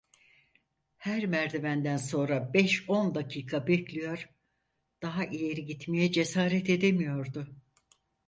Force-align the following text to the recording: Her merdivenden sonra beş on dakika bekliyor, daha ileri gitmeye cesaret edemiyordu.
Her 0.97 1.25
merdivenden 1.25 1.97
sonra 1.97 2.53
beş 2.53 2.89
on 2.89 3.15
dakika 3.15 3.67
bekliyor, 3.67 4.29
daha 5.01 5.25
ileri 5.25 5.65
gitmeye 5.65 6.11
cesaret 6.11 6.69
edemiyordu. 6.69 7.47